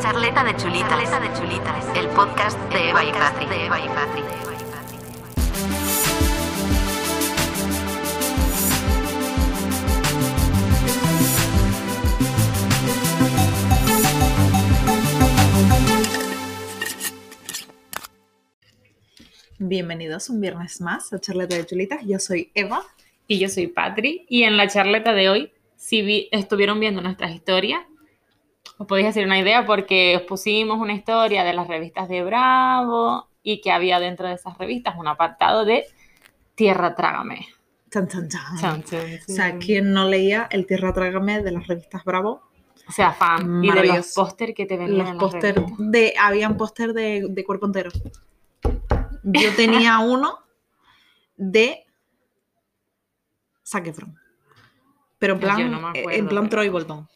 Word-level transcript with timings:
Charleta 0.00 0.44
de 0.44 0.56
chulitas. 0.56 0.88
Charleta 0.88 1.20
de 1.20 1.32
chulitas. 1.34 1.84
El 1.96 2.08
podcast 2.08 2.58
de 2.72 2.90
Eva 2.90 3.04
y 3.04 3.12
Patri. 3.12 3.46
De 3.46 3.66
Eva 3.66 3.78
y 3.80 3.88
Patri. 3.88 4.22
Bienvenidos 19.58 20.30
un 20.30 20.40
viernes 20.40 20.80
más 20.80 21.12
a 21.12 21.20
Charleta 21.20 21.56
de 21.56 21.66
Chulitas. 21.66 22.00
Yo 22.06 22.18
soy 22.18 22.50
Eva. 22.54 22.82
Y 23.26 23.38
yo 23.38 23.48
soy 23.48 23.68
Patri. 23.68 24.26
Y 24.28 24.42
en 24.44 24.56
la 24.56 24.66
charleta 24.68 25.12
de 25.12 25.28
hoy, 25.28 25.52
si 25.76 26.02
vi- 26.02 26.28
estuvieron 26.32 26.80
viendo 26.80 27.00
nuestras 27.00 27.32
historias, 27.32 27.80
os 28.80 28.86
podéis 28.86 29.08
hacer 29.08 29.26
una 29.26 29.38
idea 29.38 29.66
porque 29.66 30.16
os 30.16 30.22
pusimos 30.22 30.78
una 30.78 30.94
historia 30.94 31.44
de 31.44 31.52
las 31.52 31.68
revistas 31.68 32.08
de 32.08 32.24
Bravo 32.24 33.28
y 33.42 33.60
que 33.60 33.72
había 33.72 34.00
dentro 34.00 34.26
de 34.26 34.34
esas 34.34 34.56
revistas 34.56 34.94
un 34.96 35.06
apartado 35.06 35.66
de 35.66 35.84
Tierra 36.54 36.94
Trágame. 36.94 37.46
Chan, 37.90 38.08
chan, 38.08 38.26
chan. 38.30 38.40
Chan, 38.58 38.82
chan, 38.84 39.00
O 39.28 39.32
sea, 39.32 39.58
quien 39.58 39.92
no 39.92 40.08
leía 40.08 40.48
El 40.50 40.66
Tierra 40.66 40.94
Trágame 40.94 41.42
de 41.42 41.50
las 41.52 41.66
revistas 41.66 42.02
Bravo, 42.04 42.40
O 42.88 42.92
sea, 42.92 43.12
fan. 43.12 43.62
Y 43.62 43.70
de 43.70 43.84
los 43.84 44.14
póster 44.14 44.54
que 44.54 44.64
te 44.64 44.78
venían 44.78 45.18
los 45.18 45.24
póster 45.30 45.62
de, 45.76 46.14
habían 46.18 46.56
póster 46.56 46.94
de, 46.94 47.26
de 47.28 47.44
cuerpo 47.44 47.66
entero. 47.66 47.90
Yo 49.24 49.54
tenía 49.56 49.98
uno 50.00 50.38
de 51.36 51.84
Zac 53.62 53.86
Efron. 53.88 54.16
Pero 55.18 55.34
en 55.34 55.40
plan, 55.40 55.70
no 55.70 55.88
acuerdo, 55.88 56.10
en 56.12 56.28
plan 56.28 56.44
pero- 56.44 56.50
Troy 56.50 56.68
Bolton. 56.70 57.06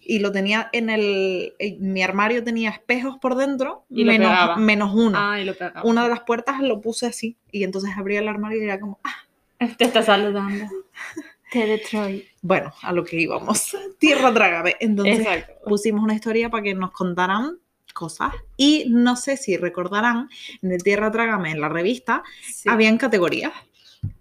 Y 0.00 0.18
lo 0.18 0.32
tenía 0.32 0.68
en 0.72 0.90
el. 0.90 1.54
en 1.58 1.92
mi 1.92 2.02
armario 2.02 2.42
tenía 2.42 2.70
espejos 2.70 3.18
por 3.20 3.36
dentro, 3.36 3.84
Y 3.90 4.04
menos, 4.04 4.56
menos 4.58 4.92
uno. 4.94 5.16
Ah, 5.20 5.40
y 5.40 5.44
lo. 5.44 5.54
Una 5.84 6.02
de 6.04 6.08
las 6.10 6.20
puertas 6.20 6.60
lo 6.60 6.80
puse 6.80 7.06
así. 7.06 7.36
Y 7.52 7.64
entonces 7.64 7.90
abría 7.96 8.20
el 8.20 8.28
armario 8.28 8.60
y 8.60 8.64
era 8.64 8.80
como, 8.80 8.98
ah, 9.04 9.66
Te 9.76 9.84
está 9.84 10.02
saludando. 10.02 10.66
Te 11.52 11.64
Detroit. 11.66 12.24
Bueno, 12.42 12.72
a 12.82 12.92
lo 12.92 13.04
que 13.04 13.20
íbamos. 13.20 13.76
Tierra 13.98 14.34
trágame. 14.34 14.74
Entonces 14.80 15.20
Exacto. 15.20 15.52
pusimos 15.66 16.02
una 16.02 16.14
historia 16.14 16.50
para 16.50 16.64
que 16.64 16.74
nos 16.74 16.90
contaran 16.90 17.58
cosas. 17.94 18.32
Y 18.56 18.86
no 18.88 19.16
sé 19.16 19.36
si 19.36 19.56
recordarán, 19.56 20.28
en 20.60 20.72
el 20.72 20.82
Tierra 20.82 21.10
Trágame, 21.10 21.52
en 21.52 21.60
la 21.60 21.68
revista, 21.68 22.22
Sí. 22.42 22.68
habían 22.68 22.98
categorías. 22.98 23.52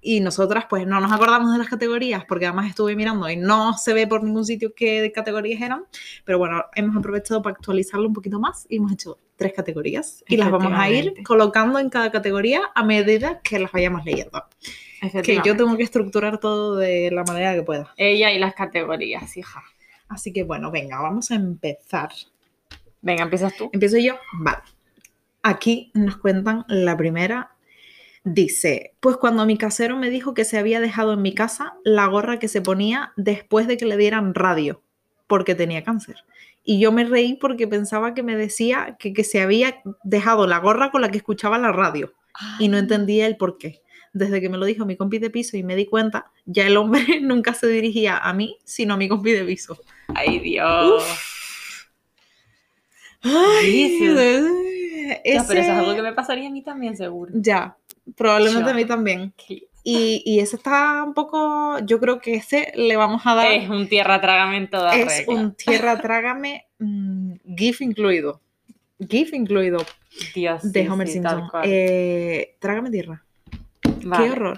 Y 0.02 0.20
nosotras 0.20 0.66
pues 0.70 0.86
no 0.86 1.00
nos 1.00 1.12
acordamos 1.12 1.52
de 1.52 1.58
las 1.58 1.68
categorías 1.68 2.26
porque 2.26 2.46
además 2.46 2.70
estuve 2.70 2.96
mirando 2.96 3.30
y 3.30 3.38
no 3.38 3.78
se 3.78 3.94
ve 3.94 4.08
por 4.08 4.24
ningún 4.24 4.46
sitio 4.46 4.74
qué 4.76 5.12
categorías 5.14 5.62
eran. 5.62 5.86
Pero 6.24 6.38
bueno, 6.38 6.64
hemos 6.76 6.96
aprovechado 6.96 7.42
para 7.42 7.56
actualizarlo 7.56 8.08
un 8.08 8.14
poquito 8.14 8.40
más 8.40 8.66
y 8.70 8.78
hemos 8.78 8.92
hecho 8.92 9.20
tres 9.36 9.54
categorías 9.54 10.24
y 10.28 10.38
las 10.38 10.50
vamos 10.50 10.72
a 10.74 10.90
ir 10.90 11.14
colocando 11.24 11.80
en 11.80 11.90
cada 11.90 12.12
categoría 12.12 12.62
a 12.74 12.84
medida 12.84 13.42
que 13.42 13.60
las 13.60 13.72
vayamos 13.72 14.06
leyendo. 14.06 14.44
Que 15.24 15.42
yo 15.46 15.56
tengo 15.56 15.76
que 15.78 15.84
estructurar 15.84 16.40
todo 16.40 16.78
de 16.78 17.12
la 17.12 17.24
manera 17.24 17.54
que 17.54 17.64
pueda. 17.64 17.94
Ella 17.98 18.32
y 18.32 18.40
las 18.40 18.56
categorías, 18.56 19.36
hija. 19.38 19.64
Así 20.08 20.32
que 20.32 20.44
bueno, 20.44 20.72
venga, 20.72 21.02
vamos 21.02 21.32
a 21.32 21.36
empezar. 21.36 22.10
Venga, 23.02 23.24
empiezas 23.24 23.56
tú. 23.56 23.70
¿Empiezo 23.72 23.98
yo? 23.98 24.16
Vale. 24.34 24.64
Aquí 25.44 25.92
nos 25.94 26.18
cuentan 26.18 26.66
la 26.68 26.98
primera. 26.98 27.55
Dice, 28.28 28.96
pues 29.02 29.18
cuando 29.18 29.46
mi 29.46 29.56
casero 29.56 29.96
me 29.98 30.10
dijo 30.10 30.34
que 30.34 30.46
se 30.46 30.58
había 30.58 30.80
dejado 30.80 31.14
en 31.14 31.22
mi 31.22 31.36
casa 31.36 31.76
la 31.84 32.08
gorra 32.08 32.40
que 32.40 32.48
se 32.48 32.60
ponía 32.60 33.14
después 33.16 33.68
de 33.68 33.78
que 33.78 33.86
le 33.86 33.98
dieran 33.98 34.34
radio, 34.34 34.82
porque 35.28 35.54
tenía 35.54 35.84
cáncer. 35.84 36.16
Y 36.64 36.80
yo 36.80 36.92
me 36.92 37.04
reí 37.04 37.36
porque 37.36 37.68
pensaba 37.68 38.16
que 38.16 38.24
me 38.24 38.36
decía 38.36 38.96
que, 38.98 39.14
que 39.14 39.24
se 39.24 39.42
había 39.42 39.80
dejado 40.04 40.48
la 40.48 40.58
gorra 40.58 40.90
con 40.90 41.02
la 41.02 41.12
que 41.12 41.18
escuchaba 41.18 41.60
la 41.60 41.72
radio. 41.72 42.14
Y 42.60 42.68
no 42.68 42.78
entendía 42.80 43.28
el 43.28 43.38
por 43.38 43.60
qué. 43.60 43.82
Desde 44.12 44.42
que 44.42 44.50
me 44.50 44.58
lo 44.58 44.66
dijo 44.66 44.86
mi 44.86 44.96
compi 44.98 45.20
de 45.20 45.30
piso 45.30 45.56
y 45.58 45.64
me 45.64 45.76
di 45.76 45.86
cuenta, 45.86 46.32
ya 46.46 46.66
el 46.66 46.78
hombre 46.78 47.06
nunca 47.22 47.54
se 47.54 47.68
dirigía 47.68 48.18
a 48.18 48.34
mí, 48.34 48.58
sino 48.64 48.96
a 48.96 48.98
mi 48.98 49.08
compi 49.08 49.34
de 49.34 49.44
piso. 49.44 49.78
Ay, 50.08 50.40
Dios. 50.40 51.04
Ay, 53.22 53.84
ese- 53.86 54.14
Ya, 55.36 55.44
pero 55.48 55.60
eso 55.60 55.72
es 55.72 55.78
algo 55.78 55.96
que 55.96 56.02
me 56.02 56.14
pasaría 56.14 56.48
a 56.48 56.52
mí 56.52 56.62
también, 56.62 56.96
seguro. 56.98 57.32
Ya, 57.36 57.78
probablemente 58.16 58.66
Ya. 58.68 58.72
a 58.72 58.76
mí 58.76 58.86
también. 58.86 59.34
Y, 59.88 60.24
y 60.26 60.40
ese 60.40 60.56
está 60.56 61.04
un 61.04 61.14
poco, 61.14 61.78
yo 61.86 62.00
creo 62.00 62.20
que 62.20 62.36
ese 62.36 62.72
le 62.76 62.96
vamos 62.96 63.22
a 63.26 63.36
dar, 63.36 63.52
Es 63.52 63.70
un 63.70 63.88
tierra 63.88 64.20
trágame 64.20 64.58
en 64.58 64.70
toda 64.70 64.96
es 64.96 65.06
regla. 65.20 65.34
un 65.34 65.54
tierra 65.56 66.02
trágame, 66.02 66.66
mm, 66.80 67.34
GIF 67.56 67.82
incluido. 67.82 68.42
GIF 69.08 69.34
incluido 69.34 69.78
Dios, 70.34 70.72
de 70.72 70.84
sí, 70.84 70.88
Homer 70.88 71.08
sí, 71.08 71.14
Simpson. 71.14 71.50
Eh, 71.66 72.56
trágame 72.60 72.90
tierra. 72.90 73.24
Vale. 74.04 74.26
Qué 74.26 74.32
horror. 74.32 74.58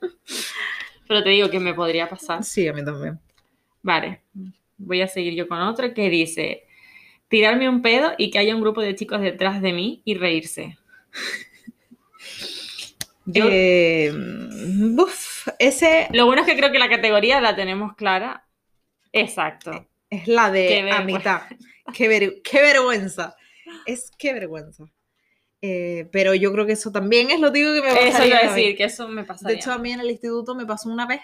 Pero 1.08 1.22
te 1.22 1.30
digo 1.30 1.50
que 1.50 1.60
me 1.60 1.74
podría 1.74 2.08
pasar. 2.08 2.44
Sí, 2.44 2.66
a 2.68 2.72
mí 2.72 2.84
también. 2.84 3.18
Vale, 3.82 4.20
voy 4.76 5.00
a 5.02 5.08
seguir 5.08 5.34
yo 5.34 5.48
con 5.48 5.60
otro 5.60 5.92
que 5.94 6.08
dice, 6.10 6.64
tirarme 7.28 7.68
un 7.68 7.82
pedo 7.82 8.12
y 8.18 8.30
que 8.30 8.38
haya 8.38 8.54
un 8.54 8.60
grupo 8.60 8.80
de 8.80 8.94
chicos 8.94 9.20
detrás 9.20 9.60
de 9.62 9.72
mí 9.72 10.02
y 10.04 10.14
reírse. 10.14 10.76
Yo, 13.28 13.44
Eh, 13.50 14.12
ese 15.58 16.08
lo 16.12 16.26
bueno 16.26 16.42
es 16.42 16.48
que 16.48 16.56
creo 16.56 16.72
que 16.72 16.78
la 16.78 16.88
categoría 16.88 17.40
la 17.40 17.54
tenemos 17.56 17.94
clara. 17.94 18.46
Exacto. 19.12 19.86
es 20.10 20.26
la 20.28 20.50
de 20.50 20.90
a 20.90 21.02
mitad. 21.02 21.42
Qué, 21.92 22.08
ver- 22.08 22.42
qué 22.42 22.60
vergüenza. 22.60 23.36
Es 23.86 24.10
qué 24.18 24.32
vergüenza. 24.32 24.84
Eh, 25.60 26.08
pero 26.12 26.34
yo 26.34 26.52
creo 26.52 26.66
que 26.66 26.72
eso 26.72 26.92
también 26.92 27.30
es 27.30 27.40
lo 27.40 27.50
digo 27.50 27.72
que 27.74 27.82
me 27.82 27.88
Eso 27.92 28.12
pasaría 28.12 28.26
iba 28.28 28.38
a 28.38 28.52
a 28.52 28.54
decir, 28.54 28.76
que 28.76 28.84
eso 28.84 29.08
me 29.08 29.22
De 29.22 29.26
pasaría. 29.26 29.56
hecho, 29.56 29.72
a 29.72 29.78
mí 29.78 29.92
en 29.92 30.00
el 30.00 30.10
instituto 30.10 30.54
me 30.54 30.66
pasó 30.66 30.88
una 30.88 31.06
vez 31.06 31.20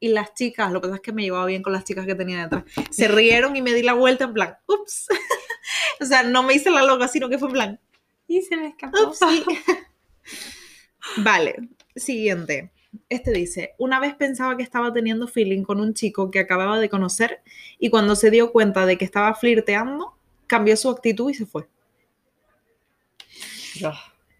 y 0.00 0.08
las 0.08 0.32
chicas, 0.34 0.72
lo 0.72 0.80
que 0.80 0.88
pasa 0.88 0.96
es 0.96 1.02
que 1.02 1.12
me 1.12 1.22
llevaba 1.22 1.44
bien 1.46 1.62
con 1.62 1.72
las 1.72 1.84
chicas 1.84 2.06
que 2.06 2.14
tenía 2.14 2.42
detrás, 2.44 2.64
se 2.90 3.08
rieron 3.08 3.56
y 3.56 3.62
me 3.62 3.74
di 3.74 3.82
la 3.82 3.92
vuelta 3.94 4.24
en 4.24 4.32
plan, 4.34 4.56
ups. 4.66 5.06
o 6.00 6.04
sea, 6.06 6.22
no 6.22 6.42
me 6.44 6.54
hice 6.54 6.70
la 6.70 6.82
loca, 6.84 7.08
sino 7.08 7.28
que 7.28 7.38
fue 7.38 7.48
en 7.48 7.52
plan, 7.54 7.80
y 8.26 8.40
se 8.42 8.56
me 8.56 8.68
escapó. 8.68 9.08
ups. 9.08 9.18
sí. 9.18 9.44
vale, 11.16 11.68
siguiente. 11.96 12.70
Este 13.08 13.32
dice, 13.32 13.74
una 13.78 14.00
vez 14.00 14.14
pensaba 14.14 14.56
que 14.56 14.62
estaba 14.62 14.92
teniendo 14.92 15.28
feeling 15.28 15.62
con 15.62 15.80
un 15.80 15.94
chico 15.94 16.30
que 16.30 16.38
acababa 16.38 16.78
de 16.78 16.88
conocer 16.88 17.40
y 17.78 17.90
cuando 17.90 18.16
se 18.16 18.30
dio 18.30 18.50
cuenta 18.52 18.86
de 18.86 18.96
que 18.96 19.04
estaba 19.04 19.34
flirteando, 19.34 20.14
cambió 20.46 20.76
su 20.76 20.88
actitud 20.90 21.30
y 21.30 21.34
se 21.34 21.46
fue. 21.46 21.68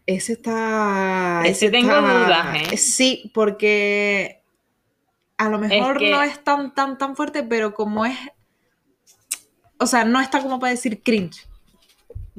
Ese 0.05 0.33
está. 0.33 1.43
Ese 1.45 1.69
tengo 1.69 1.93
dudas, 2.01 2.55
¿eh? 2.73 2.77
Sí, 2.77 3.31
porque 3.33 4.41
a 5.37 5.49
lo 5.49 5.59
mejor 5.59 5.99
que- 5.99 6.11
no 6.11 6.23
es 6.23 6.43
tan, 6.43 6.73
tan, 6.73 6.97
tan 6.97 7.15
fuerte, 7.15 7.43
pero 7.43 7.73
como 7.73 8.05
es. 8.05 8.17
O 9.77 9.85
sea, 9.85 10.03
no 10.05 10.19
está 10.19 10.41
como 10.41 10.59
para 10.59 10.71
decir 10.71 11.01
cringe. 11.03 11.47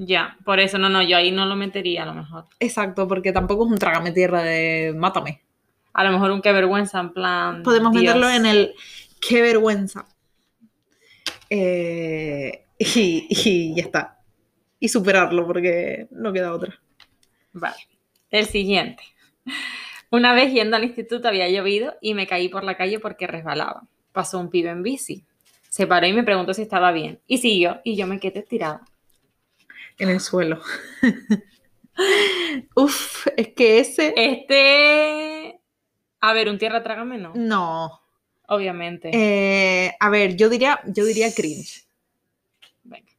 Ya, 0.02 0.38
por 0.46 0.60
eso 0.60 0.78
no, 0.78 0.88
no, 0.88 1.02
yo 1.02 1.18
ahí 1.18 1.30
no 1.30 1.44
lo 1.44 1.56
metería 1.56 2.04
a 2.04 2.06
lo 2.06 2.14
mejor. 2.14 2.46
Exacto, 2.58 3.06
porque 3.06 3.32
tampoco 3.32 3.66
es 3.66 3.72
un 3.72 3.76
trágame 3.76 4.12
tierra 4.12 4.42
de 4.42 4.94
mátame. 4.96 5.42
A 5.92 6.04
lo 6.04 6.12
mejor 6.12 6.30
un 6.30 6.40
qué 6.40 6.52
vergüenza 6.52 7.00
en 7.00 7.12
plan. 7.12 7.62
Podemos 7.62 7.92
Dios. 7.92 8.04
meterlo 8.04 8.30
en 8.30 8.46
el 8.46 8.74
qué 9.20 9.42
vergüenza. 9.42 10.06
Eh, 11.50 12.64
y, 12.78 13.26
y 13.28 13.74
ya 13.74 13.82
está. 13.82 14.22
Y 14.78 14.88
superarlo, 14.88 15.46
porque 15.46 16.08
no 16.12 16.32
queda 16.32 16.54
otra. 16.54 16.80
Vale. 17.52 17.76
El 18.30 18.46
siguiente. 18.46 19.02
Una 20.08 20.32
vez 20.32 20.50
yendo 20.50 20.76
al 20.76 20.84
instituto 20.84 21.28
había 21.28 21.50
llovido 21.50 21.96
y 22.00 22.14
me 22.14 22.26
caí 22.26 22.48
por 22.48 22.64
la 22.64 22.78
calle 22.78 23.00
porque 23.00 23.26
resbalaba. 23.26 23.82
Pasó 24.12 24.38
un 24.38 24.48
pibe 24.48 24.70
en 24.70 24.82
bici. 24.82 25.24
Se 25.68 25.86
paró 25.86 26.06
y 26.06 26.14
me 26.14 26.22
preguntó 26.22 26.54
si 26.54 26.62
estaba 26.62 26.91
bien. 26.91 27.20
Y 27.26 27.36
siguió 27.36 27.82
y 27.84 27.96
yo 27.96 28.06
me 28.06 28.18
quedé 28.18 28.41
tirada. 28.41 28.86
En 30.00 30.08
el 30.08 30.20
suelo. 30.20 30.60
Uf, 32.74 33.26
es 33.36 33.48
que 33.48 33.78
ese. 33.80 34.14
Este. 34.16 35.60
A 36.20 36.32
ver, 36.32 36.48
un 36.48 36.58
tierra 36.58 36.82
trágame 36.82 37.18
no. 37.18 37.32
No. 37.34 38.00
Obviamente. 38.48 39.10
Eh, 39.12 39.94
a 40.00 40.10
ver, 40.10 40.36
yo 40.36 40.48
diría, 40.48 40.80
yo 40.86 41.04
diría 41.04 41.32
cringe. 41.34 41.84
Venga. 42.82 43.12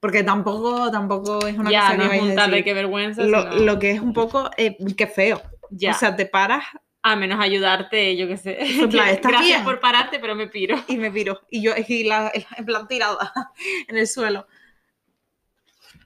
Porque 0.00 0.22
tampoco, 0.22 0.90
tampoco 0.90 1.46
es 1.46 1.56
una 1.56 1.70
Ya, 1.70 1.80
cosa 1.82 1.94
no 1.96 2.10
que 2.10 2.16
es 2.16 2.22
un 2.22 2.62
qué 2.64 2.74
vergüenza. 2.74 3.22
Lo, 3.22 3.42
sino- 3.42 3.64
lo 3.64 3.78
que 3.78 3.92
es 3.92 4.00
un 4.00 4.12
poco, 4.12 4.50
eh, 4.56 4.76
qué 4.96 5.06
feo. 5.06 5.40
Ya. 5.70 5.92
O 5.92 5.94
sea, 5.94 6.14
te 6.14 6.26
paras 6.26 6.64
a 7.02 7.16
menos 7.16 7.40
ayudarte, 7.40 8.16
yo 8.16 8.26
qué 8.28 8.36
sé. 8.36 8.58
En 8.60 8.90
plan, 8.90 9.08
¿estás 9.14 9.30
Gracias 9.32 9.58
bien? 9.58 9.64
por 9.64 9.80
pararte, 9.80 10.18
pero 10.18 10.34
me 10.34 10.48
piro. 10.48 10.76
y 10.88 10.96
me 10.98 11.10
piro. 11.10 11.40
Y 11.50 11.62
yo, 11.62 11.72
y 11.88 12.04
la, 12.04 12.30
en 12.56 12.64
plan 12.64 12.86
tirada 12.86 13.32
en 13.88 13.96
el 13.96 14.06
suelo. 14.06 14.46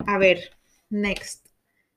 A 0.07 0.19
ver, 0.19 0.57
next. 0.91 1.49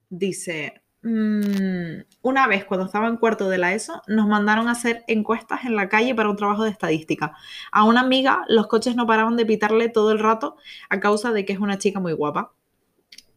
Dice, 0.10 0.84
mm, 1.02 2.02
una 2.22 2.48
vez 2.48 2.66
cuando 2.66 2.86
estaba 2.86 3.08
en 3.08 3.18
cuarto 3.18 3.50
de 3.50 3.58
la 3.58 3.74
ESO, 3.74 4.02
nos 4.08 4.28
mandaron 4.28 4.68
a 4.68 4.72
hacer 4.72 5.04
encuestas 5.08 5.66
en 5.66 5.76
la 5.76 5.90
calle 5.90 6.16
para 6.16 6.30
un 6.30 6.36
trabajo 6.38 6.64
de 6.64 6.70
estadística. 6.72 7.36
A 7.72 7.84
una 7.86 8.02
amiga 8.02 8.44
los 8.48 8.68
coches 8.68 8.96
no 8.96 9.08
paraban 9.08 9.38
de 9.38 9.46
pitarle 9.46 9.90
todo 9.90 10.12
el 10.12 10.20
rato 10.20 10.58
a 10.90 11.00
causa 11.00 11.32
de 11.32 11.46
que 11.46 11.54
es 11.54 11.60
una 11.60 11.78
chica 11.78 12.00
muy 12.00 12.14
guapa. 12.14 12.54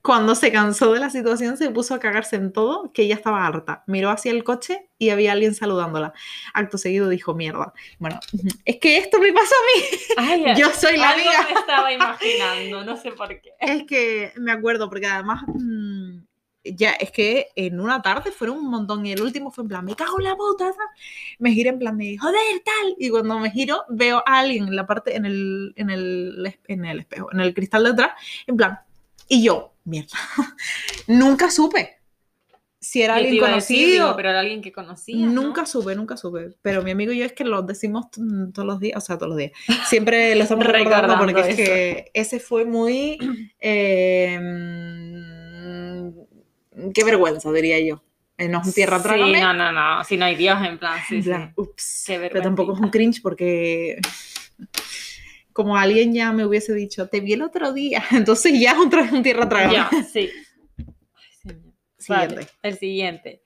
Cuando 0.06 0.36
se 0.36 0.52
cansó 0.52 0.92
de 0.92 1.00
la 1.00 1.10
situación 1.10 1.56
se 1.56 1.68
puso 1.70 1.92
a 1.92 1.98
cagarse 1.98 2.36
en 2.36 2.52
todo, 2.52 2.92
que 2.92 3.02
ella 3.02 3.16
estaba 3.16 3.44
harta. 3.44 3.82
Miró 3.88 4.10
hacia 4.10 4.30
el 4.30 4.44
coche 4.44 4.88
y 4.98 5.10
había 5.10 5.32
alguien 5.32 5.52
saludándola. 5.52 6.12
Acto 6.54 6.78
seguido 6.78 7.08
dijo, 7.08 7.34
mierda. 7.34 7.72
Bueno, 7.98 8.20
es 8.64 8.76
que 8.76 8.98
esto 8.98 9.18
me 9.18 9.32
pasó 9.32 9.52
a 9.52 9.66
mí. 9.66 9.98
Ay, 10.16 10.54
Yo 10.56 10.70
soy 10.70 10.96
la 10.96 11.10
algo 11.10 11.28
amiga. 11.28 11.48
me 11.52 11.58
estaba 11.58 11.92
imaginando, 11.92 12.84
no 12.84 12.96
sé 12.96 13.10
por 13.10 13.28
qué. 13.40 13.54
Es 13.58 13.82
que 13.82 14.32
me 14.36 14.52
acuerdo, 14.52 14.88
porque 14.88 15.08
además, 15.08 15.42
mm, 15.48 16.18
ya, 16.62 16.92
es 16.92 17.10
que 17.10 17.48
en 17.56 17.80
una 17.80 18.00
tarde 18.00 18.30
fueron 18.30 18.58
un 18.58 18.70
montón 18.70 19.04
y 19.06 19.12
el 19.12 19.20
último 19.20 19.50
fue 19.50 19.62
en 19.62 19.68
plan, 19.68 19.84
me 19.84 19.96
cago 19.96 20.20
en 20.20 20.24
la 20.26 20.36
puta, 20.36 20.72
me 21.40 21.50
giré 21.50 21.70
en 21.70 21.80
plan 21.80 21.98
de, 21.98 22.16
joder, 22.16 22.62
tal, 22.64 22.94
y 22.96 23.10
cuando 23.10 23.40
me 23.40 23.50
giro 23.50 23.84
veo 23.88 24.22
a 24.24 24.38
alguien 24.38 24.68
en 24.68 24.76
la 24.76 24.86
parte, 24.86 25.16
en 25.16 25.26
el, 25.26 25.72
en 25.74 25.90
el, 25.90 26.58
en 26.68 26.84
el 26.84 27.00
espejo, 27.00 27.32
en 27.32 27.40
el 27.40 27.54
cristal 27.54 27.82
de 27.82 27.90
atrás, 27.90 28.10
en 28.46 28.56
plan, 28.56 28.78
y 29.28 29.44
yo, 29.44 29.74
mierda, 29.84 30.16
nunca 31.06 31.50
supe 31.50 31.96
si 32.86 33.02
era 33.02 33.14
Yo 33.14 33.26
alguien 33.26 33.44
a 33.44 33.54
decir, 33.56 33.76
conocido. 33.78 34.04
digo, 34.04 34.16
pero 34.16 34.30
era 34.30 34.40
alguien 34.40 34.62
que 34.62 34.70
conocía. 34.70 35.26
¿no? 35.26 35.32
Nunca 35.42 35.66
supe, 35.66 35.96
nunca 35.96 36.16
supe. 36.16 36.50
Pero 36.62 36.82
mi 36.82 36.92
amigo 36.92 37.10
y 37.10 37.18
yo 37.18 37.24
es 37.24 37.32
que 37.32 37.42
lo 37.42 37.62
decimos 37.62 38.06
todos 38.12 38.64
los 38.64 38.78
días, 38.78 38.96
o 38.96 39.00
sea, 39.04 39.16
todos 39.16 39.30
los 39.30 39.38
días. 39.38 39.50
Siempre 39.88 40.36
lo 40.36 40.44
estamos 40.44 40.64
recordando 40.66 41.18
porque 41.18 41.40
es 41.40 41.46
eso. 41.48 41.56
que 41.56 42.10
ese 42.14 42.38
fue 42.38 42.64
muy. 42.64 43.18
eh, 43.58 44.38
qué 46.94 47.04
vergüenza, 47.04 47.50
diría 47.50 47.80
yo. 47.80 48.02
Eh, 48.38 48.48
no 48.48 48.60
es 48.60 48.68
un 48.68 48.72
tierra 48.72 48.98
Sí, 48.98 49.02
trágame. 49.02 49.40
no, 49.40 49.52
no, 49.52 49.72
no. 49.72 50.04
Si 50.04 50.16
no 50.16 50.26
hay 50.26 50.36
Dios, 50.36 50.56
en 50.64 50.78
plan, 50.78 51.00
sí, 51.08 51.16
en 51.16 51.22
sí. 51.22 51.28
plan, 51.28 51.52
ups. 51.56 52.04
Qué 52.06 52.18
Pero 52.20 52.42
tampoco 52.42 52.74
es 52.74 52.80
un 52.80 52.90
cringe 52.90 53.20
porque. 53.20 53.98
Como 55.56 55.74
alguien 55.74 56.12
ya 56.12 56.32
me 56.32 56.44
hubiese 56.44 56.74
dicho, 56.74 57.08
te 57.08 57.20
vi 57.20 57.32
el 57.32 57.40
otro 57.40 57.72
día. 57.72 58.04
Entonces 58.12 58.60
ya 58.60 58.72
es 58.72 58.90
vez 58.90 59.10
un 59.10 59.22
tierra 59.22 59.48
trágame. 59.48 59.72
Ya, 59.72 59.90
sí. 60.02 60.30
Ay. 60.76 61.54
Siguiente. 61.96 62.34
Vale, 62.34 62.48
el 62.62 62.78
siguiente. 62.78 63.42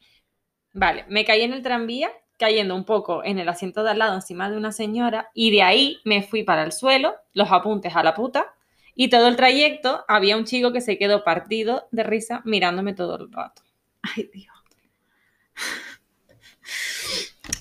Vale, 0.73 1.05
me 1.09 1.25
caí 1.25 1.43
en 1.43 1.53
el 1.53 1.63
tranvía, 1.63 2.11
cayendo 2.37 2.75
un 2.75 2.85
poco 2.85 3.23
en 3.23 3.39
el 3.39 3.49
asiento 3.49 3.85
de 3.85 3.91
al 3.91 4.01
lado 4.01 4.17
encima 4.17 4.51
de 4.51 4.57
una 4.57 4.73
señora, 4.73 5.31
y 5.35 5.53
de 5.53 5.63
ahí 5.63 5.99
me 6.05 6.25
fui 6.25 6.43
para 6.43 6.65
el 6.65 6.73
suelo, 6.73 7.15
los 7.33 7.53
apuntes 7.53 7.95
a 7.95 8.03
la 8.03 8.13
puta, 8.13 8.55
y 8.97 9.09
todo 9.09 9.29
el 9.29 9.37
trayecto 9.37 10.05
había 10.09 10.37
un 10.37 10.47
chico 10.47 10.73
que 10.73 10.81
se 10.81 10.99
quedó 10.99 11.23
partido 11.23 11.87
de 11.93 12.03
risa 12.03 12.43
mirándome 12.45 12.93
todo 12.93 13.19
el 13.21 13.31
rato. 13.31 13.63
Ay, 14.03 14.29
Dios. 14.35 14.57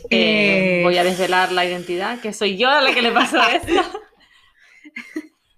Eh, 0.10 0.80
Eh, 0.80 0.82
voy 0.84 0.98
a 0.98 1.04
desvelar 1.04 1.52
la 1.52 1.66
identidad, 1.66 2.20
que 2.20 2.34
soy 2.34 2.58
yo 2.58 2.70
a 2.70 2.82
la 2.82 2.96
que 2.96 3.04
le 3.04 3.12
pasó 3.12 3.38
esto. 3.54 4.09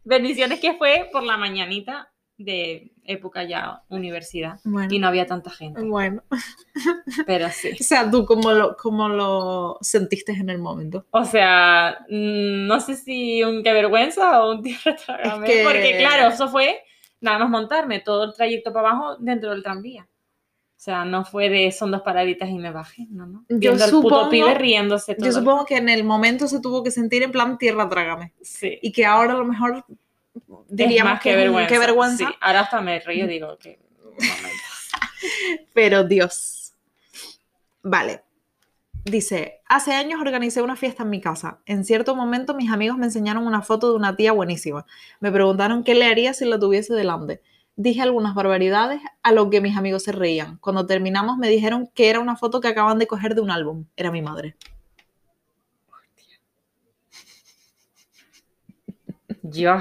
Bendiciones 0.04 0.60
que 0.60 0.74
fue 0.74 1.10
por 1.12 1.24
la 1.24 1.38
mañanita 1.38 2.12
de 2.38 2.92
época 3.04 3.44
ya 3.44 3.84
universidad 3.90 4.60
Bueno. 4.64 4.92
y 4.92 4.98
no 4.98 5.08
había 5.08 5.28
tanta 5.28 5.52
gente, 5.52 5.82
Bueno. 5.84 6.24
pero 7.26 7.50
sí. 7.50 7.70
O 7.80 7.84
sea, 7.84 8.10
¿tú 8.10 8.26
cómo 8.26 8.52
lo, 8.52 8.76
cómo 8.78 9.10
lo 9.10 9.78
sentiste 9.82 10.32
en 10.32 10.50
el 10.50 10.58
momento? 10.58 11.06
O 11.12 11.24
sea, 11.26 12.00
mm, 12.10 12.66
no 12.68 12.80
sé 12.80 12.96
si 12.96 13.44
un 13.44 13.62
qué 13.64 13.74
vergüenza 13.74 14.44
o 14.44 14.54
un 14.56 14.64
tierra 14.64 14.96
trágame, 14.96 15.46
que- 15.48 15.64
porque 15.64 15.98
claro, 15.98 16.30
eso 16.34 16.48
fue 16.50 16.80
nada 17.20 17.38
más 17.40 17.50
montarme 17.50 18.00
todo 18.00 18.24
el 18.24 18.34
trayecto 18.34 18.74
para 18.74 18.90
abajo 18.90 19.18
dentro 19.20 19.52
del 19.52 19.62
tranvía. 19.62 20.08
O 20.82 20.84
sea, 20.84 21.06
no 21.06 21.24
fue 21.26 21.48
de 21.50 21.72
son 21.72 21.92
dos 21.92 22.02
paraditas 22.02 22.50
y 22.50 22.56
me 22.56 22.72
bajé, 22.72 23.06
no, 23.12 23.28
no. 23.28 23.46
Yo 23.50 23.58
Viendo 23.60 23.84
al 23.84 23.92
puto 23.92 24.10
supongo- 24.10 24.30
pibe 24.32 24.56
riéndose 24.56 25.14
todo. 25.14 25.28
Yo 25.28 25.32
supongo 25.32 25.64
que 25.64 25.78
en 25.78 25.90
el 25.90 26.04
momento 26.04 26.48
se 26.48 26.60
tuvo 26.60 26.82
que 26.84 26.90
sentir 26.90 27.22
en 27.22 27.32
plan 27.32 27.60
tierra 27.60 27.88
trágame. 27.88 28.34
Sí. 28.42 28.80
Y 28.82 28.92
que 28.92 29.06
ahora 29.06 29.34
a 29.34 29.38
lo 29.38 29.46
mejor 29.46 29.86
diríamos 30.70 31.12
es 31.12 31.14
más 31.14 31.22
que 31.22 31.36
vergüenza. 31.36 31.70
qué 31.72 31.78
vergüenza. 31.78 32.18
Sí, 32.28 32.34
ahora 32.42 32.62
hasta 32.62 32.82
me 32.82 33.00
río 33.00 33.26
y 33.26 33.28
digo 33.28 33.60
que. 33.60 33.78
Pero 35.76 36.04
Dios. 36.04 36.74
Vale. 37.84 38.24
Dice, 39.06 39.62
hace 39.68 39.94
años 39.94 40.20
organicé 40.20 40.64
una 40.64 40.76
fiesta 40.76 41.04
en 41.04 41.12
mi 41.12 41.22
casa. 41.22 41.60
En 41.68 41.86
cierto 41.86 42.16
momento 42.16 42.56
mis 42.56 42.72
amigos 42.72 42.98
me 42.98 43.06
enseñaron 43.06 43.46
una 43.46 43.62
foto 43.62 43.92
de 43.92 43.98
una 43.98 44.16
tía 44.16 44.32
buenísima. 44.32 44.88
Me 45.20 45.32
preguntaron 45.32 45.84
qué 45.84 45.94
le 45.94 46.06
haría 46.06 46.34
si 46.34 46.46
la 46.46 46.58
tuviese 46.58 46.96
delante. 46.96 47.40
Dije 47.76 48.02
algunas 48.02 48.36
barbaridades 48.36 49.02
a 49.24 49.32
lo 49.32 49.50
que 49.50 49.62
mis 49.62 49.76
amigos 49.78 50.04
se 50.04 50.12
reían. 50.12 50.58
Cuando 50.58 50.86
terminamos 50.86 51.38
me 51.38 51.50
dijeron 51.50 51.90
que 51.94 52.10
era 52.10 52.20
una 52.20 52.36
foto 52.36 52.60
que 52.62 52.68
acaban 52.68 53.00
de 53.00 53.08
coger 53.08 53.34
de 53.36 53.42
un 53.42 53.50
álbum. 53.52 53.86
Era 53.96 54.12
mi 54.12 54.22
madre. 54.22 54.56
Yo. 59.44 59.78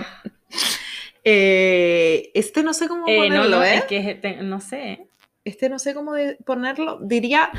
Eh, 1.25 2.31
este 2.35 2.63
no 2.63 2.73
sé 2.73 2.89
cómo 2.89 3.05
Eh, 3.07 3.17
ponerlo, 3.19 3.59
no, 3.59 3.63
¿eh? 3.63 3.75
es 3.77 3.85
que 3.85 4.15
te- 4.15 4.37
no 4.43 4.61
sé. 4.61 4.93
¿eh? 4.93 5.07
Este 5.45 5.69
no 5.69 5.79
sé 5.79 5.95
cómo 5.95 6.15
de- 6.15 6.37
ponerlo. 6.47 6.99
Diría, 7.03 7.51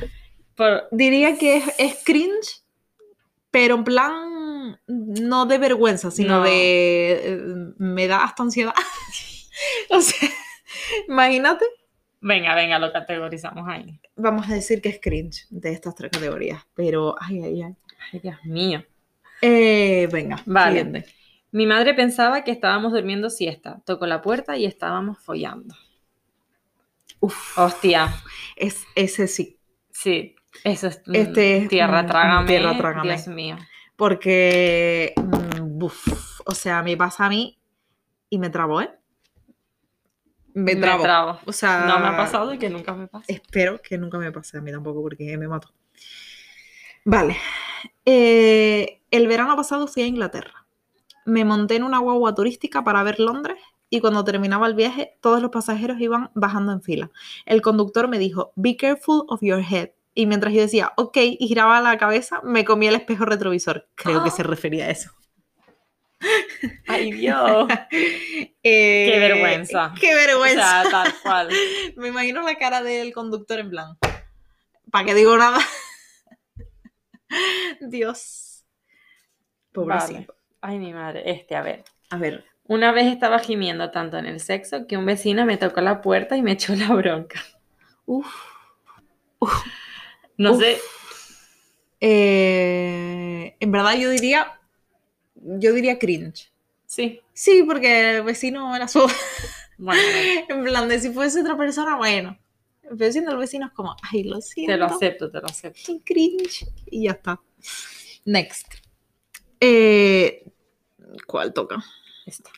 Por, 0.56 0.88
diría 0.92 1.38
que 1.38 1.58
es, 1.58 1.66
es 1.78 2.04
cringe, 2.04 2.64
pero 3.52 3.76
en 3.76 3.84
plan 3.84 4.80
no 4.88 5.46
de 5.46 5.58
vergüenza, 5.58 6.10
sino 6.12 6.40
No. 6.40 6.44
de 6.44 7.74
me 7.78 8.08
da 8.08 8.24
hasta 8.24 8.44
ansiedad. 8.44 8.74
o 9.98 10.02
sea, 10.02 10.30
imagínate. 11.08 11.66
venga, 12.22 12.56
venga, 12.56 12.80
lo 12.80 12.92
categorizamos 12.92 13.68
ahí. 13.68 14.00
Vamos 14.16 14.50
a 14.50 14.54
decir 14.54 14.82
que 14.82 14.90
es 14.90 15.00
cringe 15.02 15.46
de 15.50 15.72
estas 15.72 15.96
tres 15.96 16.12
categorías, 16.12 16.66
pero 16.74 17.16
ay, 17.20 17.44
ay, 17.44 17.62
ay. 17.64 17.76
Ay, 18.14 18.20
Dios 18.20 18.38
mío. 18.46 18.84
Eh, 19.42 20.08
venga, 20.12 20.42
Vale. 20.46 20.80
siguiente. 20.80 21.06
Mi 21.52 21.66
madre 21.66 21.94
pensaba 21.94 22.44
que 22.44 22.52
estábamos 22.52 22.94
durmiendo 22.94 23.30
siesta. 23.30 23.82
Tocó 23.86 24.06
la 24.08 24.22
puerta 24.22 24.56
y 24.58 24.66
estábamos 24.66 25.20
follando. 25.20 25.76
Uf, 27.20 27.58
Hostia, 27.58 28.14
es, 28.56 28.86
ese 28.96 29.28
sí, 29.28 29.60
sí. 29.92 30.36
Eso 30.64 30.88
es 30.88 31.02
mm, 31.06 31.16
Este 31.16 31.58
es 31.58 31.70
tierra 31.70 32.06
trágame. 32.06 32.48
tierra 32.48 32.78
trágame. 32.78 33.14
Dios 33.14 33.28
mío. 33.28 33.58
porque, 33.96 35.14
mm, 35.18 35.78
buf, 35.78 36.42
o 36.46 36.54
sea, 36.56 36.82
me 36.82 36.98
pasa 36.98 37.26
a 37.26 37.30
mí 37.30 37.60
y 38.30 38.38
me 38.40 38.50
trabo, 38.50 38.82
¿eh? 38.82 38.90
Me 40.54 40.76
trabo. 40.76 41.04
trabo. 41.04 41.40
O 41.46 41.54
sea, 41.54 41.86
No 41.86 42.00
me 42.00 42.08
ha 42.08 42.18
pasado 42.18 42.54
y 42.54 42.58
que 42.58 42.70
nunca 42.70 42.94
me 42.94 43.08
pase. 43.08 43.32
Espero 43.32 43.82
que 43.82 43.98
nunca 43.98 44.18
me 44.18 44.32
pase 44.32 44.58
a 44.58 44.62
mí 44.62 44.72
tampoco 44.72 45.02
porque 45.02 45.38
me 45.38 45.48
mato. 45.48 45.74
Vale. 47.06 47.38
Eh, 48.06 49.02
el 49.12 49.28
verano 49.28 49.56
pasado 49.56 49.88
fui 49.88 50.04
a 50.04 50.08
Inglaterra. 50.08 50.66
Me 51.26 51.46
monté 51.46 51.76
en 51.76 51.84
una 51.84 52.00
guagua 52.00 52.34
turística 52.34 52.84
para 52.84 53.04
ver 53.04 53.20
Londres 53.20 53.58
y 53.90 54.00
cuando 54.00 54.24
terminaba 54.24 54.68
el 54.68 54.74
viaje 54.74 55.18
todos 55.22 55.42
los 55.42 55.52
pasajeros 55.52 56.00
iban 56.00 56.32
bajando 56.34 56.72
en 56.72 56.82
fila. 56.82 57.12
El 57.46 57.62
conductor 57.62 58.08
me 58.08 58.20
dijo, 58.20 58.54
be 58.56 58.78
careful 58.78 59.26
of 59.28 59.42
your 59.42 59.62
head. 59.62 59.90
Y 60.14 60.26
mientras 60.26 60.54
yo 60.54 60.62
decía, 60.62 60.92
ok, 60.98 61.18
y 61.18 61.48
giraba 61.48 61.80
la 61.82 61.98
cabeza, 61.98 62.42
me 62.44 62.66
comía 62.66 62.90
el 62.90 62.96
espejo 62.96 63.26
retrovisor. 63.26 63.88
Creo 63.96 64.24
que 64.24 64.32
se 64.32 64.44
refería 64.44 64.86
a 64.86 64.90
eso. 64.90 65.12
Ay, 66.88 67.12
Dios. 67.12 67.68
Eh, 68.64 69.10
Qué 69.12 69.20
vergüenza. 69.20 69.92
Qué 70.00 70.14
O 70.14 70.16
vergüenza. 70.16 70.84
sea, 70.84 70.92
tal 70.92 71.14
cual. 71.24 71.50
Me 71.98 72.10
imagino 72.10 72.44
la 72.44 72.56
cara 72.60 72.84
del 72.84 73.12
conductor 73.12 73.58
en 73.60 73.72
plan. 73.72 73.98
¿Para 74.92 75.04
qué 75.06 75.16
digo 75.16 75.36
nada? 75.36 75.60
Dios. 77.82 78.64
Pobrecito. 79.72 80.14
Vale. 80.14 80.28
Ay, 80.62 80.78
mi 80.80 80.94
madre. 80.94 81.24
Este, 81.26 81.56
a 81.56 81.62
ver. 81.64 81.84
A 82.12 82.18
ver. 82.18 82.46
Una 82.66 82.92
vez 82.92 83.08
estaba 83.08 83.40
gimiendo 83.40 83.90
tanto 83.90 84.18
en 84.20 84.28
el 84.28 84.40
sexo 84.40 84.86
que 84.88 84.96
un 84.98 85.06
vecino 85.08 85.44
me 85.46 85.58
tocó 85.58 85.82
la 85.82 86.02
puerta 86.02 86.38
y 86.38 86.44
me 86.44 86.52
echó 86.52 86.76
la 86.76 86.90
bronca. 86.94 87.42
Uf. 88.06 88.28
No 90.38 90.52
Uf. 90.52 90.60
sé. 90.60 90.78
Eh, 92.00 93.56
en 93.60 93.72
verdad 93.72 93.96
yo 93.96 94.12
diría. 94.12 94.60
Yo 95.44 95.74
diría 95.74 95.98
cringe. 96.00 96.52
Sí. 96.86 97.22
Sí, 97.34 97.64
porque 97.64 98.18
el 98.18 98.24
vecino 98.24 98.76
era 98.76 98.88
su. 98.88 99.00
Bueno, 99.78 100.00
en 100.48 100.64
plan 100.64 100.88
de 100.88 101.00
si 101.00 101.10
fuese 101.10 101.42
otra 101.42 101.58
persona, 101.58 101.98
bueno. 101.98 102.38
Pero 102.96 103.12
siendo 103.12 103.32
el 103.32 103.38
vecino 103.38 103.66
es 103.66 103.72
como, 103.72 103.96
ay, 104.12 104.24
lo 104.26 104.40
siento. 104.40 104.74
te 104.74 104.78
lo 104.78 104.86
acepto, 104.86 105.32
te 105.32 105.40
lo 105.40 105.48
acepto. 105.48 105.80
qué 105.84 106.02
cringe. 106.04 106.68
Y 106.86 107.06
ya 107.06 107.12
está. 107.14 107.42
Next. 108.26 108.68
Eh, 109.60 110.46
¿Cuál 111.26 111.52
toca? 111.54 111.84
Esta. 112.28 112.52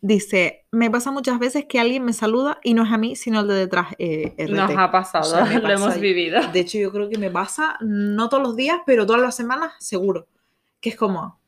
Dice, 0.00 0.66
me 0.70 0.90
pasa 0.92 1.10
muchas 1.10 1.40
veces 1.40 1.64
que 1.68 1.80
alguien 1.80 2.04
me 2.04 2.12
saluda 2.12 2.60
y 2.62 2.74
no 2.74 2.84
es 2.84 2.92
a 2.92 2.98
mí, 2.98 3.16
sino 3.16 3.40
el 3.40 3.48
de 3.48 3.54
detrás. 3.54 3.88
eh, 3.98 4.34
RT. 4.38 4.50
Nos 4.50 4.70
ha 4.76 4.92
pasado, 4.92 5.24
O 5.24 5.30
sea, 5.30 5.44
me 5.46 5.58
lo 5.58 5.70
hemos 5.70 5.98
vivido. 5.98 6.40
De 6.52 6.60
hecho, 6.60 6.78
yo 6.78 6.92
creo 6.92 7.08
que 7.08 7.18
me 7.18 7.32
pasa, 7.32 7.78
no 7.80 8.28
todos 8.28 8.44
los 8.44 8.54
días, 8.54 8.78
pero 8.86 9.06
todas 9.06 9.20
las 9.22 9.34
semanas, 9.34 9.72
seguro. 9.80 10.28
Que 10.80 10.90
es 10.90 10.96
como, 10.96 11.40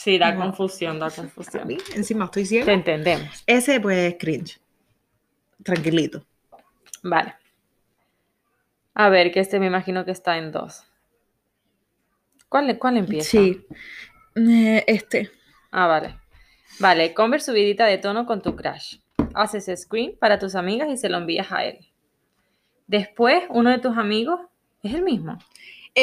Sí, 0.00 0.16
da 0.16 0.30
No. 0.32 0.42
confusión, 0.42 1.00
da 1.00 1.10
confusión. 1.10 1.66
mí, 1.66 1.76
encima 1.96 2.26
estoy 2.26 2.44
Te 2.44 2.48
ciega. 2.50 2.72
entendemos. 2.72 3.42
Ese, 3.48 3.80
pues, 3.80 4.14
cringe. 4.16 4.60
Tranquilito. 5.64 6.24
Vale. 7.02 7.34
A 8.94 9.08
ver, 9.08 9.32
que 9.32 9.40
este 9.40 9.58
me 9.58 9.66
imagino 9.66 10.04
que 10.04 10.12
está 10.12 10.38
en 10.38 10.52
dos. 10.52 10.84
¿Cuál, 12.48 12.78
cuál 12.78 12.96
empieza? 12.98 13.28
Sí. 13.28 13.66
Eh, 14.36 14.84
este. 14.86 15.32
Ah, 15.72 15.88
vale. 15.88 16.16
Vale, 16.78 17.12
Converse 17.12 17.46
subidita 17.50 17.84
de 17.86 17.98
tono 17.98 18.24
con 18.24 18.40
tu 18.40 18.54
crush. 18.54 18.98
Haces 19.34 19.68
screen 19.82 20.16
para 20.20 20.38
tus 20.38 20.54
amigas 20.54 20.88
y 20.90 20.96
se 20.96 21.08
lo 21.08 21.18
envías 21.18 21.50
a 21.50 21.64
él. 21.64 21.84
Después, 22.86 23.42
uno 23.50 23.70
de 23.70 23.78
tus 23.78 23.96
amigos 23.98 24.38
es 24.84 24.94
el 24.94 25.02
mismo. 25.02 25.38